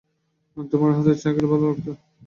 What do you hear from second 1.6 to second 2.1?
লাগত।